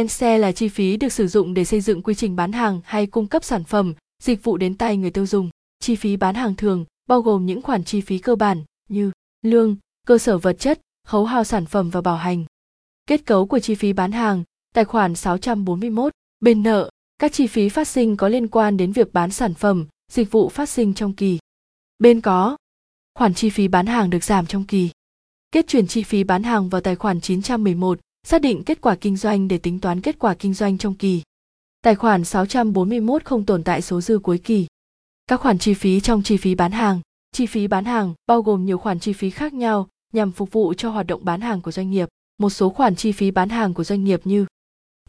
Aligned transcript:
Ense 0.00 0.38
là 0.38 0.52
chi 0.52 0.68
phí 0.68 0.96
được 0.96 1.12
sử 1.12 1.28
dụng 1.28 1.54
để 1.54 1.64
xây 1.64 1.80
dựng 1.80 2.02
quy 2.02 2.14
trình 2.14 2.36
bán 2.36 2.52
hàng 2.52 2.80
hay 2.84 3.06
cung 3.06 3.26
cấp 3.26 3.44
sản 3.44 3.64
phẩm, 3.64 3.94
dịch 4.22 4.44
vụ 4.44 4.56
đến 4.56 4.74
tay 4.74 4.96
người 4.96 5.10
tiêu 5.10 5.26
dùng. 5.26 5.50
Chi 5.80 5.96
phí 5.96 6.16
bán 6.16 6.34
hàng 6.34 6.56
thường 6.56 6.84
bao 7.08 7.22
gồm 7.22 7.46
những 7.46 7.62
khoản 7.62 7.84
chi 7.84 8.00
phí 8.00 8.18
cơ 8.18 8.36
bản 8.36 8.62
như 8.88 9.12
lương, 9.42 9.76
cơ 10.06 10.18
sở 10.18 10.38
vật 10.38 10.56
chất, 10.58 10.80
khấu 11.06 11.24
hao 11.24 11.44
sản 11.44 11.66
phẩm 11.66 11.90
và 11.90 12.00
bảo 12.00 12.16
hành. 12.16 12.44
Kết 13.06 13.26
cấu 13.26 13.46
của 13.46 13.58
chi 13.58 13.74
phí 13.74 13.92
bán 13.92 14.12
hàng, 14.12 14.44
tài 14.74 14.84
khoản 14.84 15.14
641 15.14 16.12
bên 16.40 16.62
nợ, 16.62 16.90
các 17.18 17.32
chi 17.32 17.46
phí 17.46 17.68
phát 17.68 17.88
sinh 17.88 18.16
có 18.16 18.28
liên 18.28 18.48
quan 18.48 18.76
đến 18.76 18.92
việc 18.92 19.12
bán 19.12 19.30
sản 19.30 19.54
phẩm, 19.54 19.86
dịch 20.12 20.30
vụ 20.30 20.48
phát 20.48 20.68
sinh 20.68 20.94
trong 20.94 21.12
kỳ. 21.12 21.38
Bên 21.98 22.20
có, 22.20 22.56
khoản 23.14 23.34
chi 23.34 23.50
phí 23.50 23.68
bán 23.68 23.86
hàng 23.86 24.10
được 24.10 24.24
giảm 24.24 24.46
trong 24.46 24.64
kỳ. 24.64 24.90
Kết 25.50 25.66
chuyển 25.68 25.86
chi 25.86 26.02
phí 26.02 26.24
bán 26.24 26.42
hàng 26.42 26.68
vào 26.68 26.80
tài 26.80 26.96
khoản 26.96 27.20
911 27.20 28.00
xác 28.22 28.42
định 28.42 28.62
kết 28.64 28.80
quả 28.80 28.96
kinh 28.96 29.16
doanh 29.16 29.48
để 29.48 29.58
tính 29.58 29.80
toán 29.80 30.00
kết 30.00 30.18
quả 30.18 30.34
kinh 30.34 30.54
doanh 30.54 30.78
trong 30.78 30.94
kỳ. 30.94 31.22
Tài 31.82 31.94
khoản 31.94 32.24
641 32.24 33.24
không 33.24 33.46
tồn 33.46 33.64
tại 33.64 33.82
số 33.82 34.00
dư 34.00 34.18
cuối 34.18 34.38
kỳ. 34.38 34.66
Các 35.26 35.40
khoản 35.40 35.58
chi 35.58 35.74
phí 35.74 36.00
trong 36.00 36.22
chi 36.22 36.36
phí 36.36 36.54
bán 36.54 36.72
hàng. 36.72 37.00
Chi 37.32 37.46
phí 37.46 37.66
bán 37.66 37.84
hàng 37.84 38.14
bao 38.26 38.42
gồm 38.42 38.64
nhiều 38.64 38.78
khoản 38.78 39.00
chi 39.00 39.12
phí 39.12 39.30
khác 39.30 39.54
nhau 39.54 39.88
nhằm 40.12 40.32
phục 40.32 40.52
vụ 40.52 40.74
cho 40.74 40.90
hoạt 40.90 41.06
động 41.06 41.24
bán 41.24 41.40
hàng 41.40 41.60
của 41.60 41.70
doanh 41.70 41.90
nghiệp. 41.90 42.08
Một 42.38 42.50
số 42.50 42.70
khoản 42.70 42.96
chi 42.96 43.12
phí 43.12 43.30
bán 43.30 43.48
hàng 43.48 43.74
của 43.74 43.84
doanh 43.84 44.04
nghiệp 44.04 44.20
như 44.24 44.46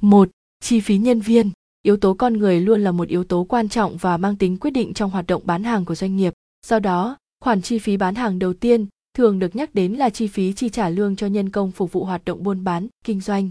một 0.02 0.30
Chi 0.64 0.80
phí 0.80 0.98
nhân 0.98 1.22
viên. 1.22 1.52
Yếu 1.84 1.98
tố 1.98 2.14
con 2.14 2.34
người 2.34 2.62
luôn 2.62 2.84
là 2.84 2.92
một 2.92 3.08
yếu 3.08 3.24
tố 3.24 3.44
quan 3.44 3.70
trọng 3.70 3.98
và 3.98 4.18
mang 4.18 4.36
tính 4.36 4.58
quyết 4.58 4.72
định 4.72 4.94
trong 4.94 5.12
hoạt 5.12 5.28
động 5.28 5.42
bán 5.46 5.64
hàng 5.64 5.86
của 5.86 5.96
doanh 5.96 6.16
nghiệp. 6.16 6.34
Do 6.66 6.80
đó, 6.80 7.18
khoản 7.44 7.62
chi 7.62 7.80
phí 7.80 7.98
bán 7.98 8.16
hàng 8.16 8.40
đầu 8.40 8.54
tiên 8.54 8.88
thường 9.14 9.40
được 9.40 9.56
nhắc 9.56 9.76
đến 9.76 9.94
là 9.94 10.10
chi 10.10 10.28
phí 10.28 10.54
chi 10.54 10.70
trả 10.70 10.90
lương 10.90 11.16
cho 11.16 11.28
nhân 11.28 11.50
công 11.50 11.72
phục 11.72 11.92
vụ 11.92 12.06
hoạt 12.06 12.26
động 12.26 12.44
buôn 12.44 12.64
bán, 12.64 12.88
kinh 13.06 13.22
doanh. 13.22 13.50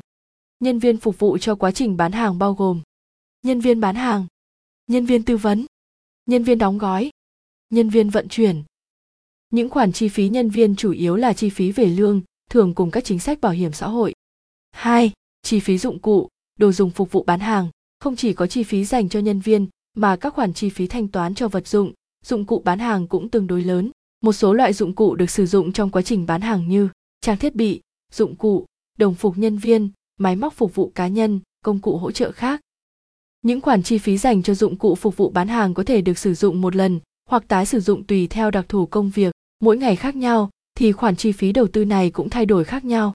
Nhân 0.60 0.78
viên 0.78 0.96
phục 0.96 1.18
vụ 1.18 1.38
cho 1.38 1.54
quá 1.54 1.72
trình 1.72 1.96
bán 1.96 2.12
hàng 2.12 2.38
bao 2.38 2.54
gồm 2.54 2.80
nhân 3.42 3.60
viên 3.60 3.80
bán 3.80 3.96
hàng, 3.96 4.26
nhân 4.86 5.06
viên 5.06 5.22
tư 5.22 5.36
vấn, 5.36 5.66
nhân 6.26 6.44
viên 6.44 6.58
đóng 6.58 6.78
gói, 6.78 7.10
nhân 7.70 7.88
viên 7.88 8.10
vận 8.10 8.28
chuyển. 8.28 8.62
Những 9.50 9.70
khoản 9.70 9.92
chi 9.92 10.08
phí 10.08 10.28
nhân 10.28 10.50
viên 10.50 10.76
chủ 10.76 10.92
yếu 10.92 11.16
là 11.16 11.32
chi 11.32 11.50
phí 11.50 11.72
về 11.72 11.86
lương, 11.86 12.20
thường 12.50 12.74
cùng 12.74 12.90
các 12.90 13.04
chính 13.04 13.18
sách 13.18 13.40
bảo 13.40 13.52
hiểm 13.52 13.72
xã 13.72 13.88
hội. 13.88 14.14
2. 14.70 15.12
Chi 15.42 15.60
phí 15.60 15.78
dụng 15.78 15.98
cụ, 15.98 16.28
đồ 16.58 16.72
dùng 16.72 16.90
phục 16.90 17.12
vụ 17.12 17.22
bán 17.22 17.40
hàng, 17.40 17.68
không 17.98 18.16
chỉ 18.16 18.32
có 18.32 18.46
chi 18.46 18.62
phí 18.62 18.84
dành 18.84 19.08
cho 19.08 19.20
nhân 19.20 19.40
viên 19.40 19.66
mà 19.94 20.16
các 20.16 20.34
khoản 20.34 20.54
chi 20.54 20.70
phí 20.70 20.86
thanh 20.86 21.08
toán 21.08 21.34
cho 21.34 21.48
vật 21.48 21.66
dụng, 21.66 21.92
dụng 22.24 22.44
cụ 22.44 22.62
bán 22.64 22.78
hàng 22.78 23.06
cũng 23.06 23.28
tương 23.28 23.46
đối 23.46 23.64
lớn. 23.64 23.90
Một 24.20 24.32
số 24.32 24.52
loại 24.52 24.72
dụng 24.72 24.94
cụ 24.94 25.14
được 25.14 25.30
sử 25.30 25.46
dụng 25.46 25.72
trong 25.72 25.90
quá 25.90 26.02
trình 26.02 26.26
bán 26.26 26.40
hàng 26.40 26.68
như 26.68 26.88
trang 27.20 27.36
thiết 27.36 27.54
bị, 27.54 27.80
dụng 28.12 28.36
cụ, 28.36 28.66
đồng 28.98 29.14
phục 29.14 29.38
nhân 29.38 29.58
viên, 29.58 29.90
máy 30.16 30.36
móc 30.36 30.54
phục 30.54 30.74
vụ 30.74 30.92
cá 30.94 31.08
nhân, 31.08 31.40
công 31.64 31.78
cụ 31.78 31.96
hỗ 31.96 32.12
trợ 32.12 32.32
khác. 32.32 32.60
Những 33.42 33.60
khoản 33.60 33.82
chi 33.82 33.98
phí 33.98 34.18
dành 34.18 34.42
cho 34.42 34.54
dụng 34.54 34.76
cụ 34.76 34.94
phục 34.94 35.16
vụ 35.16 35.30
bán 35.30 35.48
hàng 35.48 35.74
có 35.74 35.82
thể 35.82 36.00
được 36.00 36.18
sử 36.18 36.34
dụng 36.34 36.60
một 36.60 36.76
lần 36.76 37.00
hoặc 37.28 37.44
tái 37.48 37.66
sử 37.66 37.80
dụng 37.80 38.04
tùy 38.04 38.26
theo 38.26 38.50
đặc 38.50 38.64
thù 38.68 38.86
công 38.86 39.10
việc, 39.10 39.34
mỗi 39.60 39.76
ngày 39.76 39.96
khác 39.96 40.16
nhau 40.16 40.50
thì 40.74 40.92
khoản 40.92 41.16
chi 41.16 41.32
phí 41.32 41.52
đầu 41.52 41.66
tư 41.66 41.84
này 41.84 42.10
cũng 42.10 42.30
thay 42.30 42.46
đổi 42.46 42.64
khác 42.64 42.84
nhau. 42.84 43.12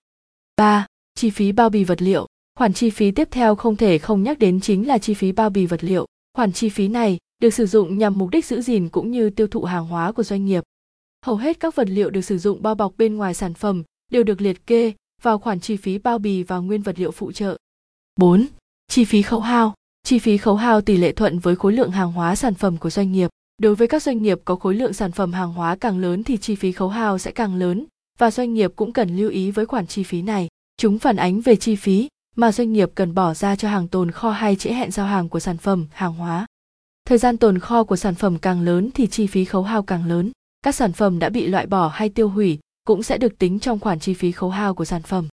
3. 0.58 0.86
Chi 1.16 1.30
phí 1.30 1.52
bao 1.52 1.70
bì 1.70 1.83
vật 1.83 2.02
liệu. 2.02 2.28
Khoản 2.59 2.73
chi 2.73 2.89
phí 2.89 3.11
tiếp 3.11 3.28
theo 3.31 3.56
không 3.56 3.76
thể 3.76 3.98
không 3.98 4.23
nhắc 4.23 4.39
đến 4.39 4.61
chính 4.61 4.88
là 4.88 4.98
chi 4.98 5.14
phí 5.14 5.31
bao 5.31 5.50
bì 5.50 5.66
vật 5.66 5.83
liệu. 5.83 6.06
Khoản 6.33 6.52
chi 6.52 6.70
phí 6.70 6.88
này 6.88 7.17
được 7.42 7.53
sử 7.53 7.66
dụng 7.66 7.98
nhằm 7.98 8.17
mục 8.17 8.30
đích 8.30 8.45
giữ 8.45 8.61
gìn 8.61 8.89
cũng 8.89 9.11
như 9.11 9.30
tiêu 9.30 9.48
thụ 9.48 9.64
hàng 9.64 9.86
hóa 9.86 10.11
của 10.11 10.23
doanh 10.23 10.45
nghiệp. 10.45 10.64
Hầu 11.25 11.35
hết 11.35 11.59
các 11.59 11.75
vật 11.75 11.89
liệu 11.89 12.09
được 12.09 12.21
sử 12.21 12.37
dụng 12.37 12.61
bao 12.61 12.75
bọc 12.75 12.93
bên 12.97 13.15
ngoài 13.15 13.33
sản 13.33 13.53
phẩm 13.53 13.83
đều 14.11 14.23
được 14.23 14.41
liệt 14.41 14.67
kê 14.67 14.93
vào 15.21 15.39
khoản 15.39 15.59
chi 15.59 15.77
phí 15.77 15.97
bao 15.97 16.19
bì 16.19 16.43
và 16.43 16.57
nguyên 16.57 16.81
vật 16.81 16.99
liệu 16.99 17.11
phụ 17.11 17.31
trợ. 17.31 17.57
4. 18.19 18.45
Chi 18.87 19.05
phí 19.05 19.21
khấu 19.21 19.39
hao. 19.39 19.73
Chi 20.03 20.19
phí 20.19 20.37
khấu 20.37 20.55
hao 20.55 20.81
tỷ 20.81 20.97
lệ 20.97 21.11
thuận 21.11 21.39
với 21.39 21.55
khối 21.55 21.73
lượng 21.73 21.91
hàng 21.91 22.11
hóa 22.11 22.35
sản 22.35 22.53
phẩm 22.53 22.77
của 22.77 22.89
doanh 22.89 23.11
nghiệp. 23.11 23.29
Đối 23.57 23.75
với 23.75 23.87
các 23.87 24.03
doanh 24.03 24.23
nghiệp 24.23 24.39
có 24.45 24.55
khối 24.55 24.75
lượng 24.75 24.93
sản 24.93 25.11
phẩm 25.11 25.33
hàng 25.33 25.53
hóa 25.53 25.75
càng 25.75 25.99
lớn 25.99 26.23
thì 26.23 26.37
chi 26.37 26.55
phí 26.55 26.71
khấu 26.71 26.89
hao 26.89 27.17
sẽ 27.17 27.31
càng 27.31 27.55
lớn 27.55 27.85
và 28.17 28.31
doanh 28.31 28.53
nghiệp 28.53 28.71
cũng 28.75 28.93
cần 28.93 29.17
lưu 29.17 29.30
ý 29.30 29.52
với 29.52 29.65
khoản 29.65 29.87
chi 29.87 30.03
phí 30.03 30.21
này. 30.21 30.47
Chúng 30.77 30.99
phản 30.99 31.15
ánh 31.15 31.41
về 31.41 31.55
chi 31.55 31.75
phí 31.75 32.08
mà 32.35 32.52
doanh 32.52 32.73
nghiệp 32.73 32.91
cần 32.95 33.14
bỏ 33.14 33.33
ra 33.33 33.55
cho 33.55 33.69
hàng 33.69 33.87
tồn 33.87 34.11
kho 34.11 34.31
hay 34.31 34.55
trễ 34.55 34.73
hẹn 34.73 34.91
giao 34.91 35.05
hàng 35.05 35.30
của 35.30 35.39
sản 35.39 35.58
phẩm, 35.58 35.87
hàng 35.91 36.14
hóa. 36.14 36.45
Thời 37.05 37.17
gian 37.17 37.37
tồn 37.37 37.59
kho 37.59 37.83
của 37.83 37.95
sản 37.95 38.15
phẩm 38.15 38.37
càng 38.37 38.61
lớn 38.61 38.89
thì 38.93 39.08
chi 39.08 39.27
phí 39.27 39.45
khấu 39.45 39.64
hao 39.64 39.83
càng 39.83 40.05
lớn 40.05 40.31
các 40.65 40.76
sản 40.76 40.93
phẩm 40.93 41.20
đã 41.20 41.30
bị 41.30 41.48
loại 41.48 41.67
bỏ 41.67 41.87
hay 41.87 42.09
tiêu 42.09 42.30
hủy 42.30 42.59
cũng 42.86 43.03
sẽ 43.03 43.17
được 43.17 43.37
tính 43.37 43.59
trong 43.59 43.80
khoản 43.80 43.99
chi 43.99 44.14
phí 44.14 44.31
khấu 44.31 44.49
hao 44.49 44.73
của 44.73 44.86
sản 44.86 45.02
phẩm. 45.02 45.27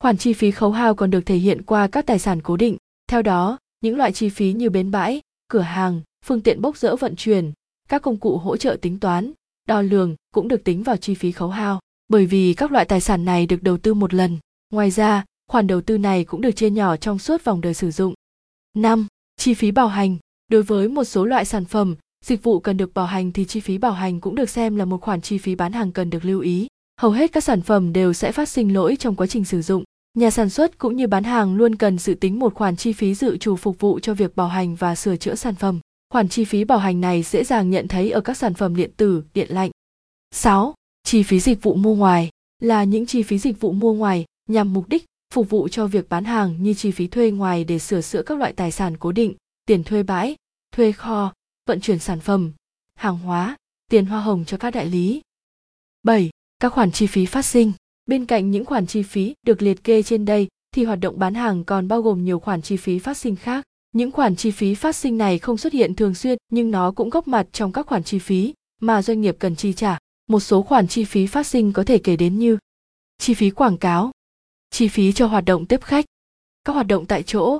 Khoản 0.00 0.16
chi 0.16 0.32
phí 0.32 0.50
khấu 0.50 0.70
hao 0.70 0.94
còn 0.94 1.10
được 1.10 1.26
thể 1.26 1.36
hiện 1.36 1.62
qua 1.62 1.86
các 1.86 2.06
tài 2.06 2.18
sản 2.18 2.42
cố 2.42 2.56
định. 2.56 2.76
Theo 3.08 3.22
đó, 3.22 3.58
những 3.80 3.96
loại 3.96 4.12
chi 4.12 4.28
phí 4.28 4.52
như 4.52 4.70
bến 4.70 4.90
bãi, 4.90 5.20
cửa 5.48 5.60
hàng, 5.60 6.00
phương 6.24 6.40
tiện 6.40 6.60
bốc 6.60 6.76
rỡ 6.76 6.96
vận 6.96 7.16
chuyển, 7.16 7.52
các 7.88 8.02
công 8.02 8.16
cụ 8.16 8.38
hỗ 8.38 8.56
trợ 8.56 8.76
tính 8.82 9.00
toán, 9.00 9.32
đo 9.68 9.82
lường 9.82 10.14
cũng 10.34 10.48
được 10.48 10.64
tính 10.64 10.82
vào 10.82 10.96
chi 10.96 11.14
phí 11.14 11.32
khấu 11.32 11.48
hao, 11.48 11.80
bởi 12.08 12.26
vì 12.26 12.54
các 12.54 12.72
loại 12.72 12.84
tài 12.84 13.00
sản 13.00 13.24
này 13.24 13.46
được 13.46 13.62
đầu 13.62 13.78
tư 13.78 13.94
một 13.94 14.14
lần. 14.14 14.38
Ngoài 14.70 14.90
ra, 14.90 15.24
khoản 15.48 15.66
đầu 15.66 15.80
tư 15.80 15.98
này 15.98 16.24
cũng 16.24 16.40
được 16.40 16.52
chia 16.52 16.70
nhỏ 16.70 16.96
trong 16.96 17.18
suốt 17.18 17.44
vòng 17.44 17.60
đời 17.60 17.74
sử 17.74 17.90
dụng. 17.90 18.14
5. 18.74 19.06
Chi 19.36 19.54
phí 19.54 19.70
bảo 19.70 19.88
hành. 19.88 20.16
Đối 20.48 20.62
với 20.62 20.88
một 20.88 21.04
số 21.04 21.24
loại 21.24 21.44
sản 21.44 21.64
phẩm, 21.64 21.96
dịch 22.26 22.42
vụ 22.42 22.60
cần 22.60 22.76
được 22.76 22.94
bảo 22.94 23.06
hành 23.06 23.32
thì 23.32 23.44
chi 23.44 23.60
phí 23.60 23.78
bảo 23.78 23.92
hành 23.92 24.20
cũng 24.20 24.34
được 24.34 24.50
xem 24.50 24.76
là 24.76 24.84
một 24.84 25.00
khoản 25.00 25.20
chi 25.20 25.38
phí 25.38 25.54
bán 25.54 25.72
hàng 25.72 25.92
cần 25.92 26.10
được 26.10 26.24
lưu 26.24 26.40
ý. 26.40 26.66
Hầu 27.00 27.10
hết 27.10 27.32
các 27.32 27.44
sản 27.44 27.62
phẩm 27.62 27.92
đều 27.92 28.12
sẽ 28.12 28.32
phát 28.32 28.48
sinh 28.48 28.74
lỗi 28.74 28.96
trong 28.98 29.14
quá 29.14 29.26
trình 29.26 29.44
sử 29.44 29.62
dụng. 29.62 29.84
Nhà 30.14 30.30
sản 30.30 30.50
xuất 30.50 30.78
cũng 30.78 30.96
như 30.96 31.06
bán 31.06 31.24
hàng 31.24 31.56
luôn 31.56 31.74
cần 31.74 31.98
dự 31.98 32.14
tính 32.14 32.38
một 32.38 32.54
khoản 32.54 32.76
chi 32.76 32.92
phí 32.92 33.14
dự 33.14 33.36
trù 33.36 33.56
phục 33.56 33.80
vụ 33.80 34.00
cho 34.00 34.14
việc 34.14 34.36
bảo 34.36 34.48
hành 34.48 34.74
và 34.74 34.94
sửa 34.94 35.16
chữa 35.16 35.34
sản 35.34 35.54
phẩm. 35.54 35.80
Khoản 36.12 36.28
chi 36.28 36.44
phí 36.44 36.64
bảo 36.64 36.78
hành 36.78 37.00
này 37.00 37.22
dễ 37.22 37.44
dàng 37.44 37.70
nhận 37.70 37.88
thấy 37.88 38.10
ở 38.10 38.20
các 38.20 38.36
sản 38.36 38.54
phẩm 38.54 38.76
điện 38.76 38.90
tử 38.96 39.22
điện 39.34 39.46
lạnh. 39.50 39.70
6. 40.34 40.74
Chi 41.02 41.22
phí 41.22 41.40
dịch 41.40 41.62
vụ 41.62 41.74
mua 41.74 41.94
ngoài. 41.94 42.30
Là 42.62 42.84
những 42.84 43.06
chi 43.06 43.22
phí 43.22 43.38
dịch 43.38 43.60
vụ 43.60 43.72
mua 43.72 43.92
ngoài 43.92 44.24
nhằm 44.48 44.72
mục 44.72 44.88
đích 44.88 45.04
phục 45.34 45.50
vụ 45.50 45.68
cho 45.68 45.86
việc 45.86 46.08
bán 46.08 46.24
hàng 46.24 46.62
như 46.62 46.74
chi 46.74 46.90
phí 46.90 47.06
thuê 47.06 47.30
ngoài 47.30 47.64
để 47.64 47.78
sửa 47.78 48.02
chữa 48.02 48.22
các 48.22 48.38
loại 48.38 48.52
tài 48.52 48.70
sản 48.70 48.96
cố 48.96 49.12
định, 49.12 49.34
tiền 49.66 49.84
thuê 49.84 50.02
bãi, 50.02 50.36
thuê 50.76 50.92
kho, 50.92 51.32
vận 51.66 51.80
chuyển 51.80 51.98
sản 51.98 52.20
phẩm, 52.20 52.52
hàng 52.94 53.18
hóa, 53.18 53.56
tiền 53.90 54.06
hoa 54.06 54.20
hồng 54.20 54.44
cho 54.44 54.56
các 54.56 54.70
đại 54.70 54.86
lý. 54.86 55.20
7. 56.02 56.30
Các 56.58 56.72
khoản 56.72 56.92
chi 56.92 57.06
phí 57.06 57.26
phát 57.26 57.42
sinh. 57.42 57.72
Bên 58.06 58.26
cạnh 58.26 58.50
những 58.50 58.64
khoản 58.64 58.86
chi 58.86 59.02
phí 59.02 59.34
được 59.46 59.62
liệt 59.62 59.84
kê 59.84 60.02
trên 60.02 60.24
đây 60.24 60.48
thì 60.74 60.84
hoạt 60.84 61.00
động 61.00 61.18
bán 61.18 61.34
hàng 61.34 61.64
còn 61.64 61.88
bao 61.88 62.02
gồm 62.02 62.24
nhiều 62.24 62.38
khoản 62.38 62.62
chi 62.62 62.76
phí 62.76 62.98
phát 62.98 63.16
sinh 63.16 63.36
khác. 63.36 63.64
Những 63.92 64.12
khoản 64.12 64.36
chi 64.36 64.50
phí 64.50 64.74
phát 64.74 64.96
sinh 64.96 65.18
này 65.18 65.38
không 65.38 65.58
xuất 65.58 65.72
hiện 65.72 65.94
thường 65.94 66.14
xuyên 66.14 66.38
nhưng 66.48 66.70
nó 66.70 66.92
cũng 66.92 67.10
góp 67.10 67.28
mặt 67.28 67.46
trong 67.52 67.72
các 67.72 67.86
khoản 67.86 68.04
chi 68.04 68.18
phí 68.18 68.54
mà 68.80 69.02
doanh 69.02 69.20
nghiệp 69.20 69.36
cần 69.38 69.56
chi 69.56 69.72
trả. 69.72 69.98
Một 70.26 70.40
số 70.40 70.62
khoản 70.62 70.88
chi 70.88 71.04
phí 71.04 71.26
phát 71.26 71.46
sinh 71.46 71.72
có 71.72 71.84
thể 71.84 71.98
kể 71.98 72.16
đến 72.16 72.38
như 72.38 72.58
chi 73.18 73.34
phí 73.34 73.50
quảng 73.50 73.76
cáo, 73.76 74.10
chi 74.70 74.88
phí 74.88 75.12
cho 75.12 75.26
hoạt 75.26 75.44
động 75.44 75.66
tiếp 75.66 75.80
khách, 75.82 76.04
các 76.64 76.72
hoạt 76.72 76.86
động 76.86 77.06
tại 77.06 77.22
chỗ, 77.22 77.58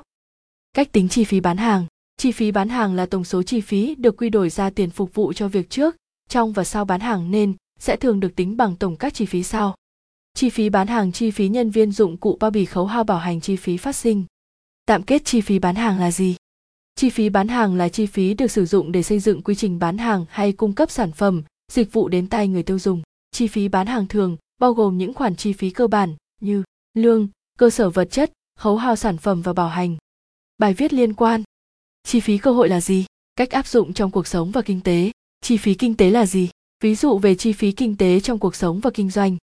cách 0.72 0.93
tính 0.93 1.09
chi 1.09 1.25
phí 1.25 1.41
bán 1.41 1.56
hàng, 1.56 1.87
Chi 2.16 2.32
phí 2.32 2.50
bán 2.50 2.69
hàng 2.69 2.94
là 2.94 3.06
tổng 3.06 3.25
số 3.25 3.43
chi 3.43 3.60
phí 3.60 3.94
được 3.94 4.16
quy 4.16 4.31
đổi 4.31 4.50
ra 4.50 4.71
tiền 4.71 4.91
phục 4.91 5.15
vụ 5.15 5.32
cho 5.32 5.49
việc 5.49 5.71
trước, 5.71 5.97
trong 6.28 6.53
và 6.53 6.65
sau 6.65 6.84
bán 6.84 7.00
hàng 7.00 7.31
nên 7.31 7.54
sẽ 7.78 7.97
thường 7.97 8.21
được 8.21 8.37
tính 8.37 8.56
bằng 8.56 8.77
tổng 8.77 8.97
các 8.97 9.15
chi 9.15 9.27
phí 9.27 9.43
sau. 9.43 9.75
Chi 10.34 10.50
phí 10.50 10.69
bán 10.69 10.87
hàng 10.87 11.12
chi 11.12 11.31
phí 11.31 11.49
nhân 11.49 11.71
viên 11.71 11.93
dụng 11.93 12.16
cụ 12.16 12.37
bao 12.41 12.50
bì 12.50 12.65
khấu 12.65 12.87
hao 12.87 13.04
bảo 13.04 13.19
hành 13.19 13.41
chi 13.41 13.56
phí 13.56 13.77
phát 13.77 13.97
sinh. 13.97 14.25
Tạm 14.87 15.03
kết 15.03 15.25
chi 15.25 15.41
phí 15.41 15.59
bán 15.59 15.75
hàng 15.75 15.99
là 16.00 16.10
gì? 16.10 16.37
Chi 16.94 17.10
phí 17.10 17.28
bán 17.28 17.49
hàng 17.49 17.75
là 17.75 17.88
chi 17.88 18.06
phí 18.06 18.34
được 18.34 18.50
sử 18.50 18.66
dụng 18.66 18.93
để 18.93 19.03
xây 19.03 19.19
dựng 19.19 19.43
quy 19.43 19.54
trình 19.54 19.78
bán 19.78 19.98
hàng 19.98 20.25
hay 20.28 20.53
cung 20.53 20.72
cấp 20.72 20.91
sản 20.91 21.12
phẩm, 21.12 21.43
dịch 21.72 21.93
vụ 21.93 22.09
đến 22.09 22.27
tay 22.28 22.48
người 22.48 22.62
tiêu 22.62 22.78
dùng. 22.78 23.03
Chi 23.31 23.47
phí 23.47 23.69
bán 23.69 23.87
hàng 23.87 24.06
thường 24.06 24.37
bao 24.60 24.72
gồm 24.72 24.98
những 24.98 25.15
khoản 25.15 25.37
chi 25.37 25.53
phí 25.53 25.71
cơ 25.71 25.87
bản 25.87 26.15
như 26.41 26.62
lương, 26.94 27.28
cơ 27.59 27.71
sở 27.71 27.91
vật 27.91 28.09
chất, 28.10 28.33
khấu 28.59 28.77
hao 28.77 28.97
sản 28.97 29.16
phẩm 29.16 29.43
và 29.43 29.53
bảo 29.53 29.69
hành. 29.69 29.97
Bài 30.59 30.74
viết 30.74 30.92
liên 30.92 31.15
quan 31.15 31.42
chi 32.06 32.20
phí 32.20 32.38
cơ 32.38 32.53
hội 32.53 32.68
là 32.68 32.80
gì? 32.80 33.04
Cách 33.36 33.50
áp 33.50 33.66
dụng 33.66 33.92
trong 33.92 34.10
cuộc 34.10 34.26
sống 34.26 34.50
và 34.50 34.62
kinh 34.62 34.80
tế. 34.80 35.10
Chi 35.41 35.56
phí 35.56 35.74
kinh 35.74 35.97
tế 35.97 36.10
là 36.10 36.26
gì? 36.26 36.48
Ví 36.82 36.94
dụ 36.94 37.18
về 37.18 37.34
chi 37.34 37.53
phí 37.53 37.72
kinh 37.72 37.97
tế 37.97 38.20
trong 38.20 38.38
cuộc 38.38 38.54
sống 38.54 38.80
và 38.80 38.91
kinh 38.91 39.10
doanh. 39.10 39.34